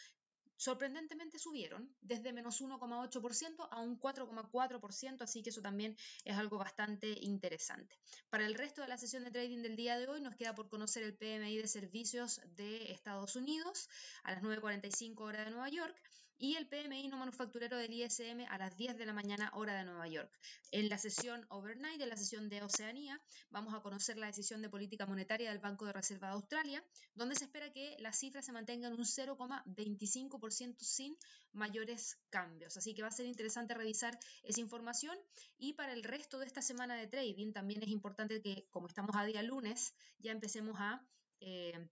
sorprendentemente 0.62 1.40
subieron 1.40 1.90
desde 2.02 2.34
menos 2.34 2.62
1,8% 2.62 3.68
a 3.72 3.82
un 3.82 4.00
4,4%, 4.00 5.24
así 5.24 5.42
que 5.42 5.50
eso 5.50 5.62
también 5.64 5.98
es 6.24 6.38
algo 6.38 6.60
bastante 6.60 7.18
interesante. 7.22 7.98
Para 8.30 8.46
el 8.46 8.54
resto 8.54 8.84
de 8.84 8.88
la 8.88 9.00
sesión 9.00 9.24
de 9.24 9.32
trading 9.32 9.64
del 9.64 9.76
día 9.76 9.98
de 9.98 10.08
hoy 10.08 10.22
nos 10.22 10.36
queda 10.36 10.54
por 10.54 10.70
conocer 10.70 11.02
el 11.02 11.18
PMI 11.18 11.58
de 11.58 11.68
servicios 11.68 12.42
de 12.56 12.92
Estados 12.92 13.36
Unidos 13.36 13.90
a 14.22 14.34
las 14.34 14.44
9.45 14.44 15.20
hora 15.22 15.44
de 15.44 15.50
Nueva 15.50 15.70
York 15.70 15.98
y 16.42 16.56
el 16.56 16.68
PMI 16.68 17.08
no 17.08 17.18
manufacturero 17.18 17.78
del 17.78 17.94
ISM 17.94 18.48
a 18.50 18.58
las 18.58 18.76
10 18.76 18.98
de 18.98 19.06
la 19.06 19.14
mañana 19.14 19.52
hora 19.54 19.76
de 19.76 19.84
Nueva 19.84 20.08
York. 20.08 20.40
En 20.72 20.90
la 20.90 20.98
sesión 20.98 21.46
overnight, 21.50 22.02
en 22.02 22.10
la 22.10 22.18
sesión 22.18 22.50
de 22.50 22.64
Oceanía, 22.64 23.22
vamos 23.52 23.76
a 23.76 23.82
conocer 23.82 24.18
la 24.18 24.26
decisión 24.26 24.60
de 24.64 24.70
política 24.70 25.06
monetaria 25.06 25.52
del 25.52 25.60
Banco 25.60 25.86
de 25.86 25.94
Reserva 25.94 26.30
de 26.30 26.34
Australia, 26.34 26.84
donde 27.14 27.36
se 27.36 27.44
espera 27.46 27.72
que 27.72 27.96
las 28.00 28.18
cifras 28.18 28.44
se 28.44 28.54
mantengan 28.54 28.94
un 28.94 29.06
0,25% 29.06 30.51
sin 30.52 31.18
mayores 31.54 32.18
cambios. 32.30 32.78
Así 32.78 32.94
que 32.94 33.02
va 33.02 33.10
a 33.10 33.12
ser 33.12 33.26
interesante 33.26 33.74
revisar 33.74 34.18
esa 34.44 34.62
información 34.62 35.18
y 35.58 35.74
para 35.74 35.94
el 35.94 36.04
resto 36.04 36.40
de 36.40 36.46
esta 36.46 36.62
semana 36.62 36.96
de 36.96 37.08
trading 37.08 37.52
también 37.52 37.82
es 37.84 37.90
importante 37.90 38.42
que 38.42 38.68
como 38.70 38.88
estamos 38.88 39.16
a 39.16 39.26
día 39.26 39.42
lunes 39.44 39.94
ya 40.20 40.32
empecemos 40.32 40.76
a... 40.80 41.06
Eh, 41.40 41.90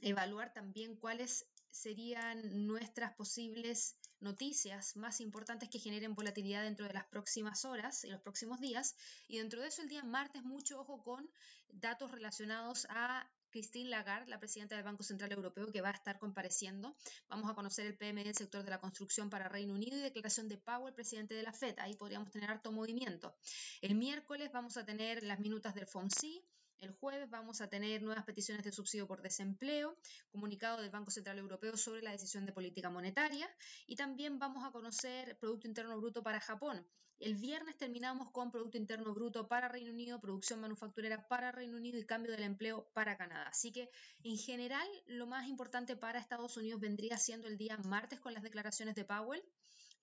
evaluar 0.00 0.52
también 0.52 0.96
cuáles 0.96 1.46
serían 1.70 2.66
nuestras 2.66 3.14
posibles 3.14 3.96
noticias 4.20 4.96
más 4.96 5.20
importantes 5.20 5.68
que 5.68 5.78
generen 5.78 6.14
volatilidad 6.14 6.62
dentro 6.62 6.86
de 6.86 6.94
las 6.94 7.06
próximas 7.06 7.64
horas 7.64 8.04
y 8.04 8.08
los 8.08 8.20
próximos 8.20 8.60
días. 8.60 8.96
Y 9.28 9.38
dentro 9.38 9.60
de 9.60 9.68
eso, 9.68 9.82
el 9.82 9.88
día 9.88 10.02
martes, 10.02 10.42
mucho 10.42 10.80
ojo 10.80 11.02
con 11.02 11.30
datos 11.68 12.10
relacionados 12.10 12.86
a 12.90 13.30
Christine 13.50 13.90
Lagarde, 13.90 14.30
la 14.30 14.38
presidenta 14.38 14.74
del 14.74 14.84
Banco 14.84 15.02
Central 15.02 15.32
Europeo, 15.32 15.70
que 15.72 15.80
va 15.80 15.90
a 15.90 15.92
estar 15.92 16.18
compareciendo. 16.18 16.96
Vamos 17.28 17.50
a 17.50 17.54
conocer 17.54 17.86
el 17.86 17.96
PMI 17.96 18.24
del 18.24 18.34
sector 18.34 18.64
de 18.64 18.70
la 18.70 18.80
construcción 18.80 19.30
para 19.30 19.48
Reino 19.48 19.74
Unido 19.74 19.96
y 19.96 20.00
declaración 20.00 20.48
de 20.48 20.58
Powell, 20.58 20.94
presidente 20.94 21.34
de 21.34 21.42
la 21.42 21.52
FED. 21.52 21.78
Ahí 21.78 21.94
podríamos 21.94 22.30
tener 22.30 22.50
harto 22.50 22.72
movimiento. 22.72 23.36
El 23.80 23.94
miércoles 23.94 24.50
vamos 24.52 24.76
a 24.76 24.84
tener 24.84 25.22
las 25.22 25.40
minutas 25.40 25.74
del 25.74 25.86
FOMC, 25.86 26.42
el 26.80 26.92
jueves 26.92 27.28
vamos 27.30 27.60
a 27.60 27.68
tener 27.68 28.02
nuevas 28.02 28.24
peticiones 28.24 28.64
de 28.64 28.72
subsidio 28.72 29.06
por 29.06 29.22
desempleo, 29.22 29.96
comunicado 30.30 30.80
del 30.80 30.90
Banco 30.90 31.10
Central 31.10 31.38
Europeo 31.38 31.76
sobre 31.76 32.02
la 32.02 32.12
decisión 32.12 32.46
de 32.46 32.52
política 32.52 32.90
monetaria 32.90 33.48
y 33.86 33.96
también 33.96 34.38
vamos 34.38 34.64
a 34.64 34.70
conocer 34.70 35.36
Producto 35.38 35.66
Interno 35.66 35.96
Bruto 35.96 36.22
para 36.22 36.40
Japón. 36.40 36.86
El 37.20 37.34
viernes 37.34 37.76
terminamos 37.76 38.30
con 38.30 38.52
Producto 38.52 38.78
Interno 38.78 39.12
Bruto 39.12 39.48
para 39.48 39.66
Reino 39.66 39.90
Unido, 39.90 40.20
producción 40.20 40.60
manufacturera 40.60 41.26
para 41.26 41.50
Reino 41.50 41.76
Unido 41.76 41.98
y 41.98 42.06
cambio 42.06 42.30
del 42.30 42.44
empleo 42.44 42.88
para 42.94 43.16
Canadá. 43.16 43.48
Así 43.48 43.72
que 43.72 43.90
en 44.22 44.38
general 44.38 44.86
lo 45.06 45.26
más 45.26 45.48
importante 45.48 45.96
para 45.96 46.20
Estados 46.20 46.56
Unidos 46.56 46.80
vendría 46.80 47.18
siendo 47.18 47.48
el 47.48 47.58
día 47.58 47.76
martes 47.78 48.20
con 48.20 48.34
las 48.34 48.44
declaraciones 48.44 48.94
de 48.94 49.04
Powell 49.04 49.42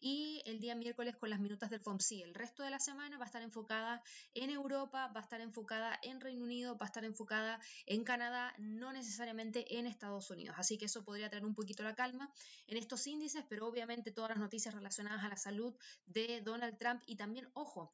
y 0.05 0.43
el 0.45 0.59
día 0.59 0.75
miércoles 0.75 1.15
con 1.15 1.31
las 1.31 1.39
minutas 1.39 1.71
del 1.71 1.79
FOMC. 1.79 2.21
El 2.21 2.35
resto 2.35 2.61
de 2.61 2.69
la 2.69 2.77
semana 2.77 3.17
va 3.17 3.23
a 3.23 3.25
estar 3.25 3.41
enfocada 3.41 4.03
en 4.35 4.51
Europa, 4.51 5.07
va 5.07 5.21
a 5.21 5.23
estar 5.23 5.41
enfocada 5.41 5.99
en 6.03 6.21
Reino 6.21 6.43
Unido, 6.43 6.77
va 6.77 6.85
a 6.85 6.89
estar 6.89 7.03
enfocada 7.03 7.59
en 7.87 8.03
Canadá, 8.03 8.53
no 8.59 8.93
necesariamente 8.93 9.79
en 9.79 9.87
Estados 9.87 10.29
Unidos. 10.29 10.57
Así 10.59 10.77
que 10.77 10.85
eso 10.85 11.03
podría 11.03 11.31
traer 11.31 11.43
un 11.43 11.55
poquito 11.55 11.81
la 11.81 11.95
calma 11.95 12.31
en 12.67 12.77
estos 12.77 13.07
índices, 13.07 13.45
pero 13.49 13.65
obviamente 13.65 14.11
todas 14.11 14.29
las 14.29 14.37
noticias 14.37 14.75
relacionadas 14.75 15.23
a 15.23 15.29
la 15.29 15.37
salud 15.37 15.75
de 16.05 16.39
Donald 16.41 16.77
Trump 16.77 17.01
y 17.07 17.15
también, 17.15 17.49
ojo, 17.55 17.91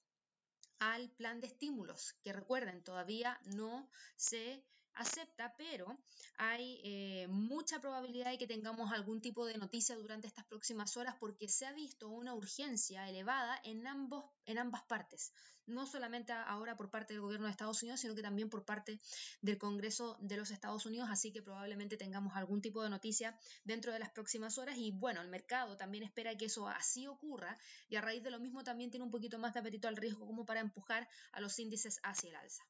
al 0.79 1.11
plan 1.11 1.39
de 1.39 1.47
estímulos, 1.47 2.15
que 2.23 2.33
recuerden, 2.33 2.83
todavía 2.83 3.39
no 3.55 3.89
se 4.17 4.65
acepta, 4.95 5.53
pero 5.57 5.97
hay 6.37 6.79
eh, 6.83 7.27
mucha 7.27 7.79
probabilidad 7.79 8.31
de 8.31 8.37
que 8.37 8.47
tengamos 8.47 8.91
algún 8.91 9.21
tipo 9.21 9.45
de 9.45 9.57
noticia 9.57 9.95
durante 9.95 10.27
estas 10.27 10.45
próximas 10.45 10.97
horas 10.97 11.15
porque 11.19 11.47
se 11.47 11.65
ha 11.65 11.73
visto 11.73 12.09
una 12.09 12.33
urgencia 12.33 13.07
elevada 13.09 13.59
en, 13.63 13.87
ambos, 13.87 14.25
en 14.45 14.57
ambas 14.57 14.83
partes, 14.83 15.33
no 15.65 15.85
solamente 15.85 16.33
ahora 16.33 16.75
por 16.75 16.89
parte 16.89 17.13
del 17.13 17.21
gobierno 17.21 17.45
de 17.45 17.51
Estados 17.51 17.81
Unidos, 17.83 17.99
sino 17.99 18.15
que 18.15 18.21
también 18.21 18.49
por 18.49 18.65
parte 18.65 18.99
del 19.41 19.57
Congreso 19.57 20.17
de 20.19 20.37
los 20.37 20.51
Estados 20.51 20.85
Unidos, 20.85 21.09
así 21.09 21.31
que 21.31 21.41
probablemente 21.41 21.97
tengamos 21.97 22.35
algún 22.35 22.61
tipo 22.61 22.83
de 22.83 22.89
noticia 22.89 23.37
dentro 23.63 23.93
de 23.93 23.99
las 23.99 24.09
próximas 24.11 24.57
horas 24.57 24.77
y 24.77 24.91
bueno, 24.91 25.21
el 25.21 25.29
mercado 25.29 25.77
también 25.77 26.03
espera 26.03 26.35
que 26.35 26.45
eso 26.45 26.67
así 26.67 27.07
ocurra 27.07 27.57
y 27.89 27.95
a 27.95 28.01
raíz 28.01 28.23
de 28.23 28.31
lo 28.31 28.39
mismo 28.39 28.63
también 28.63 28.91
tiene 28.91 29.05
un 29.05 29.11
poquito 29.11 29.39
más 29.39 29.53
de 29.53 29.59
apetito 29.59 29.87
al 29.87 29.97
riesgo 29.97 30.25
como 30.25 30.45
para 30.45 30.59
empujar 30.59 31.07
a 31.31 31.41
los 31.41 31.57
índices 31.59 31.99
hacia 32.03 32.29
el 32.29 32.35
alza. 32.35 32.63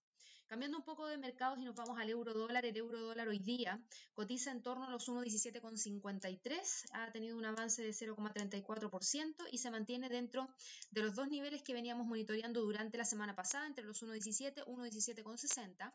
Cambiando 0.52 0.80
un 0.80 0.84
poco 0.84 1.08
de 1.08 1.18
mercados 1.18 1.58
y 1.60 1.64
nos 1.64 1.76
vamos 1.76 1.98
al 1.98 2.10
euro 2.10 2.34
dólar, 2.34 2.66
el 2.66 2.76
euro 2.76 3.00
dólar 3.00 3.30
hoy 3.30 3.40
día 3.40 3.82
cotiza 4.14 4.52
en 4.52 4.62
torno 4.62 4.84
a 4.84 4.90
los 4.90 5.08
1,17,53, 5.08 6.90
ha 6.92 7.10
tenido 7.14 7.38
un 7.38 7.46
avance 7.46 7.82
de 7.82 7.92
0,34% 7.92 9.48
y 9.50 9.60
se 9.60 9.72
mantiene 9.72 10.10
dentro 10.10 10.54
de 10.90 11.04
los 11.04 11.16
dos 11.16 11.30
niveles 11.30 11.64
que 11.64 11.72
veníamos 11.72 12.06
monitoreando 12.06 12.60
durante 12.60 12.98
la 12.98 13.06
semana 13.06 13.34
pasada, 13.34 13.66
entre 13.66 13.86
los 13.86 14.04
1,17 14.04 14.66
y 14.68 14.70
1,17,60 14.70 15.94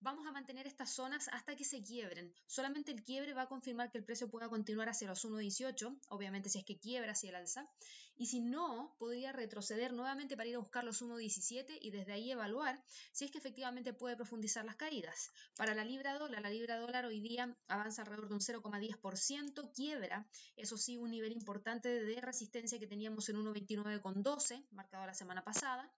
vamos 0.00 0.26
a 0.26 0.32
mantener 0.32 0.66
estas 0.66 0.92
zonas 0.92 1.28
hasta 1.32 1.56
que 1.56 1.64
se 1.64 1.82
quiebren. 1.82 2.32
Solamente 2.46 2.92
el 2.92 3.02
quiebre 3.02 3.34
va 3.34 3.42
a 3.42 3.48
confirmar 3.48 3.90
que 3.90 3.98
el 3.98 4.04
precio 4.04 4.28
pueda 4.28 4.48
continuar 4.48 4.88
hacia 4.88 5.08
los 5.08 5.24
1.18, 5.24 5.98
obviamente 6.08 6.48
si 6.48 6.58
es 6.58 6.64
que 6.64 6.78
quiebra 6.78 7.12
hacia 7.12 7.30
el 7.30 7.36
alza, 7.36 7.68
y 8.16 8.26
si 8.26 8.40
no, 8.40 8.94
podría 8.98 9.32
retroceder 9.32 9.92
nuevamente 9.92 10.36
para 10.36 10.48
ir 10.48 10.56
a 10.56 10.60
buscar 10.60 10.84
los 10.84 11.02
1.17 11.02 11.78
y 11.80 11.90
desde 11.90 12.12
ahí 12.12 12.30
evaluar 12.30 12.82
si 13.12 13.26
es 13.26 13.30
que 13.30 13.38
efectivamente 13.38 13.92
puede 13.92 14.16
profundizar 14.16 14.64
las 14.64 14.76
caídas. 14.76 15.30
Para 15.56 15.74
la 15.74 15.84
libra 15.84 16.18
dólar, 16.18 16.42
la 16.42 16.50
libra 16.50 16.78
dólar 16.78 17.04
hoy 17.04 17.20
día 17.20 17.54
avanza 17.68 18.02
alrededor 18.02 18.28
de 18.28 18.34
un 18.34 18.40
0,10%, 18.40 19.72
quiebra, 19.74 20.26
eso 20.56 20.78
sí, 20.78 20.96
un 20.96 21.10
nivel 21.10 21.32
importante 21.32 21.88
de 21.88 22.20
resistencia 22.20 22.78
que 22.78 22.86
teníamos 22.86 23.28
en 23.28 23.36
1.29,12, 23.36 24.66
marcado 24.70 25.06
la 25.06 25.14
semana 25.14 25.44
pasada. 25.44 25.92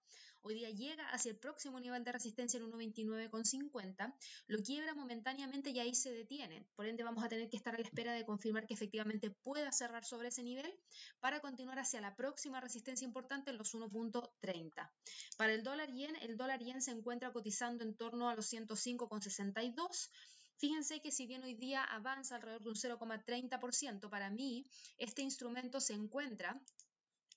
Hoy 0.49 0.55
día 0.55 0.71
llega 0.71 1.07
hacia 1.11 1.31
el 1.31 1.37
próximo 1.37 1.78
nivel 1.78 2.05
de 2.05 2.11
resistencia 2.11 2.59
en 2.59 2.64
1.29,50, 2.73 4.14
lo 4.47 4.62
quiebra 4.62 4.95
momentáneamente 4.95 5.69
y 5.69 5.78
ahí 5.78 5.95
se 5.95 6.11
detiene. 6.11 6.67
Por 6.75 6.87
ende, 6.87 7.05
vamos 7.05 7.23
a 7.23 7.28
tener 7.28 7.50
que 7.50 7.59
estar 7.59 7.75
a 7.75 7.78
la 7.78 7.85
espera 7.85 8.14
de 8.14 8.25
confirmar 8.25 8.67
que 8.67 8.73
efectivamente 8.73 9.31
pueda 9.31 9.71
cerrar 9.73 10.07
sobre 10.07 10.28
ese 10.28 10.43
nivel 10.43 10.73
para 11.21 11.40
continuar 11.40 11.78
hacia 11.78 12.00
la 12.00 12.17
próxima 12.17 12.62
resistencia 12.62 13.05
importante 13.05 13.50
en 13.50 13.59
los 13.59 13.75
1.30. 13.75 14.90
Para 15.37 15.52
el 15.52 15.62
dólar 15.62 15.93
yen, 15.93 16.17
el 16.23 16.38
dólar 16.38 16.61
yen 16.61 16.81
se 16.81 16.93
encuentra 16.93 17.31
cotizando 17.31 17.85
en 17.85 17.95
torno 17.95 18.31
a 18.31 18.35
los 18.35 18.50
105,62. 18.50 20.09
Fíjense 20.57 21.02
que 21.02 21.12
si 21.12 21.26
bien 21.26 21.45
hoy 21.45 21.57
día 21.57 21.85
avanza 21.85 22.37
alrededor 22.37 22.62
de 22.62 22.71
un 22.71 22.75
0,30%, 22.75 24.09
para 24.09 24.31
mí 24.31 24.67
este 24.97 25.21
instrumento 25.21 25.78
se 25.78 25.93
encuentra 25.93 26.59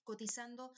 cotizando 0.06 0.74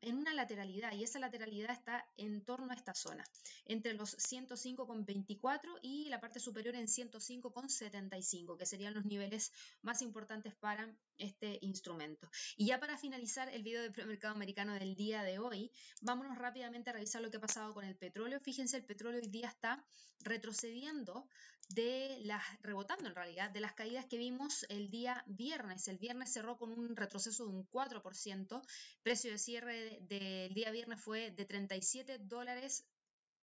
en 0.00 0.16
una 0.16 0.34
lateralidad 0.34 0.92
y 0.92 1.04
esa 1.04 1.18
lateralidad 1.18 1.70
está 1.70 2.06
en 2.16 2.44
torno 2.44 2.70
a 2.70 2.74
esta 2.74 2.94
zona, 2.94 3.24
entre 3.64 3.94
los 3.94 4.16
105,24 4.16 5.78
y 5.82 6.08
la 6.08 6.20
parte 6.20 6.40
superior 6.40 6.74
en 6.74 6.86
105,75, 6.86 8.56
que 8.56 8.66
serían 8.66 8.94
los 8.94 9.04
niveles 9.04 9.52
más 9.82 10.02
importantes 10.02 10.54
para 10.54 10.94
este 11.18 11.58
instrumento. 11.62 12.28
Y 12.56 12.66
ya 12.66 12.78
para 12.78 12.98
finalizar 12.98 13.48
el 13.48 13.62
video 13.62 13.82
del 13.82 13.92
premercado 13.92 14.34
americano 14.34 14.74
del 14.74 14.94
día 14.94 15.22
de 15.22 15.38
hoy, 15.38 15.70
vámonos 16.00 16.38
rápidamente 16.38 16.90
a 16.90 16.94
revisar 16.94 17.22
lo 17.22 17.30
que 17.30 17.38
ha 17.38 17.40
pasado 17.40 17.74
con 17.74 17.84
el 17.84 17.96
petróleo. 17.96 18.40
Fíjense, 18.40 18.76
el 18.76 18.84
petróleo 18.84 19.20
hoy 19.20 19.28
día 19.28 19.48
está 19.48 19.84
retrocediendo 20.20 21.28
de 21.68 22.18
las, 22.24 22.42
rebotando 22.62 23.08
en 23.08 23.14
realidad, 23.14 23.50
de 23.50 23.60
las 23.60 23.72
caídas 23.72 24.06
que 24.06 24.18
vimos 24.18 24.66
el 24.68 24.90
día 24.90 25.24
viernes. 25.26 25.88
El 25.88 25.98
viernes 25.98 26.32
cerró 26.32 26.58
con 26.58 26.72
un 26.72 26.96
retroceso 26.96 27.46
de 27.46 27.50
un 27.50 27.68
4%, 27.70 28.62
precio 29.02 29.30
de 29.30 29.38
cierre 29.62 30.00
del 30.08 30.54
día 30.54 30.72
viernes 30.72 31.00
fue 31.00 31.30
de 31.30 31.44
37 31.44 32.18
dólares 32.18 32.84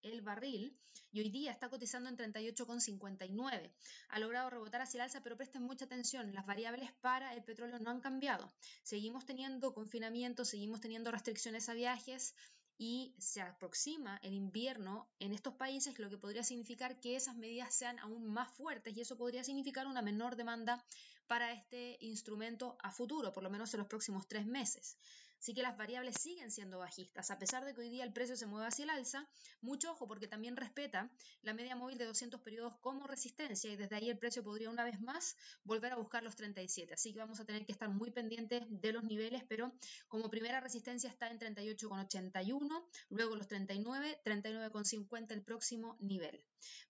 el 0.01 0.21
barril 0.21 0.77
y 1.11 1.21
hoy 1.21 1.29
día 1.29 1.51
está 1.51 1.69
cotizando 1.69 2.09
en 2.09 2.17
38,59. 2.17 3.71
Ha 4.09 4.19
logrado 4.19 4.49
rebotar 4.49 4.81
hacia 4.81 4.97
el 4.97 5.01
alza, 5.03 5.23
pero 5.23 5.37
presten 5.37 5.63
mucha 5.63 5.85
atención, 5.85 6.33
las 6.33 6.45
variables 6.45 6.91
para 6.99 7.33
el 7.33 7.43
petróleo 7.43 7.79
no 7.79 7.89
han 7.89 8.01
cambiado. 8.01 8.51
Seguimos 8.83 9.25
teniendo 9.25 9.73
confinamiento, 9.73 10.43
seguimos 10.43 10.81
teniendo 10.81 11.09
restricciones 11.09 11.69
a 11.69 11.73
viajes, 11.73 12.35
y 12.81 13.13
se 13.17 13.41
aproxima 13.41 14.17
el 14.23 14.33
invierno 14.33 15.09
en 15.19 15.33
estos 15.33 15.53
países, 15.55 15.99
lo 15.99 16.09
que 16.09 16.17
podría 16.17 16.43
significar 16.43 17.01
que 17.01 17.17
esas 17.17 17.35
medidas 17.35 17.75
sean 17.75 17.99
aún 17.99 18.25
más 18.25 18.49
fuertes 18.53 18.95
y 18.95 19.01
eso 19.01 19.17
podría 19.17 19.43
significar 19.43 19.85
una 19.85 20.01
menor 20.01 20.37
demanda 20.37 20.81
para 21.27 21.51
este 21.51 21.97
instrumento 21.99 22.77
a 22.81 22.89
futuro, 22.91 23.33
por 23.33 23.43
lo 23.43 23.49
menos 23.49 23.73
en 23.73 23.79
los 23.79 23.87
próximos 23.87 24.29
tres 24.29 24.45
meses. 24.45 24.97
Así 25.39 25.53
que 25.53 25.61
las 25.61 25.77
variables 25.77 26.15
siguen 26.19 26.51
siendo 26.51 26.79
bajistas, 26.79 27.31
a 27.31 27.39
pesar 27.39 27.63
de 27.63 27.73
que 27.73 27.81
hoy 27.81 27.89
día 27.89 28.03
el 28.03 28.11
precio 28.11 28.35
se 28.35 28.45
mueve 28.45 28.67
hacia 28.67 28.83
el 28.83 28.89
alza, 28.89 29.27
mucho 29.61 29.91
ojo 29.91 30.05
porque 30.05 30.27
también 30.27 30.57
respeta 30.57 31.09
la 31.43 31.53
media 31.53 31.77
móvil 31.77 31.97
de 31.97 32.05
200 32.05 32.41
periodos 32.41 32.75
como 32.81 33.07
resistencia 33.07 33.71
y 33.71 33.77
desde 33.77 33.95
ahí 33.95 34.09
el 34.09 34.17
precio 34.17 34.43
podría 34.43 34.69
una 34.69 34.83
vez 34.83 34.99
más 34.99 35.37
volver 35.63 35.93
a 35.93 35.95
buscar 35.95 36.23
los 36.23 36.35
37. 36.35 36.93
Así 36.93 37.13
que 37.13 37.19
vamos 37.19 37.39
a 37.39 37.45
tener 37.45 37.65
que 37.65 37.71
estar 37.71 37.89
muy 37.89 38.11
pendientes 38.11 38.63
de 38.67 38.91
los 38.91 39.03
niveles, 39.05 39.43
pero 39.47 39.71
como 40.09 40.29
primera 40.29 40.59
resistencia 40.59 41.09
está 41.09 41.29
en 41.29 41.39
38,81, 41.39 42.85
luego 43.09 43.35
los 43.37 43.47
39, 43.47 44.21
39,50 44.25 45.31
el 45.31 45.43
próximo 45.43 45.95
nivel. 46.01 46.43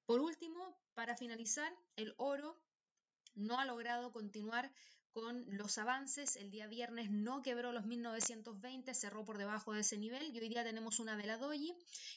Por 0.07 0.21
último, 0.21 0.75
para 0.95 1.15
finalizar, 1.15 1.71
el 1.95 2.15
oro 2.17 2.59
no 3.35 3.59
ha 3.59 3.65
logrado 3.65 4.11
continuar 4.11 4.71
con 5.11 5.45
los 5.47 5.77
avances. 5.77 6.35
El 6.35 6.51
día 6.51 6.67
viernes 6.67 7.09
no 7.11 7.41
quebró 7.41 7.71
los 7.71 7.85
1920, 7.85 8.93
cerró 8.93 9.25
por 9.25 9.37
debajo 9.37 9.73
de 9.73 9.81
ese 9.81 9.97
nivel 9.97 10.35
y 10.35 10.39
hoy 10.39 10.49
día 10.49 10.63
tenemos 10.63 10.99
una 10.99 11.15
vela 11.15 11.37
doji 11.37 11.75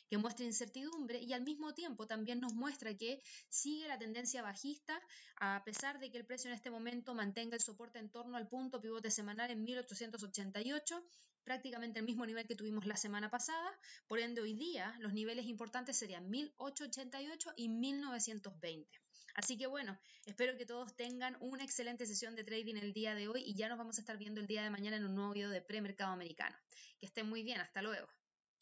que 0.08 0.18
muestra 0.18 0.44
incertidumbre 0.44 1.20
y 1.20 1.32
al 1.32 1.42
mismo 1.42 1.74
tiempo 1.74 2.06
también 2.06 2.40
nos 2.40 2.54
muestra 2.54 2.96
que 2.96 3.22
sigue 3.48 3.88
la 3.88 3.98
tendencia 3.98 4.42
bajista 4.42 5.00
a 5.36 5.62
pesar 5.64 5.98
de 5.98 6.10
que 6.10 6.18
el 6.18 6.26
precio 6.26 6.50
en 6.50 6.54
este 6.54 6.70
momento 6.70 7.14
mantenga 7.14 7.56
el 7.56 7.62
soporte 7.62 7.98
en 7.98 8.10
torno 8.10 8.36
al 8.36 8.48
punto 8.48 8.80
pivote 8.80 9.10
semanal 9.10 9.50
en 9.50 9.64
1888 9.64 11.04
prácticamente 11.44 11.98
el 11.98 12.06
mismo 12.06 12.24
nivel 12.26 12.46
que 12.46 12.54
tuvimos 12.54 12.86
la 12.86 12.96
semana 12.96 13.30
pasada, 13.30 13.70
por 14.06 14.18
ende 14.20 14.40
hoy 14.40 14.54
día 14.54 14.94
los 15.00 15.12
niveles 15.12 15.46
importantes 15.46 15.96
serían 15.96 16.30
1888 16.30 17.52
y 17.56 17.68
1920. 17.68 19.01
Así 19.34 19.56
que 19.56 19.66
bueno, 19.66 19.98
espero 20.26 20.56
que 20.56 20.66
todos 20.66 20.94
tengan 20.94 21.36
una 21.40 21.64
excelente 21.64 22.06
sesión 22.06 22.34
de 22.36 22.44
trading 22.44 22.76
el 22.76 22.92
día 22.92 23.14
de 23.14 23.28
hoy 23.28 23.42
y 23.44 23.54
ya 23.54 23.68
nos 23.68 23.78
vamos 23.78 23.98
a 23.98 24.00
estar 24.00 24.18
viendo 24.18 24.40
el 24.40 24.46
día 24.46 24.62
de 24.62 24.70
mañana 24.70 24.96
en 24.96 25.04
un 25.04 25.14
nuevo 25.14 25.32
video 25.32 25.50
de 25.50 25.62
premercado 25.62 26.12
americano. 26.12 26.56
Que 26.98 27.06
estén 27.06 27.28
muy 27.28 27.42
bien, 27.42 27.60
hasta 27.60 27.82
luego. 27.82 28.08